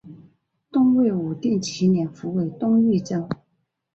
[0.71, 3.29] 东魏武定七年复为东豫州。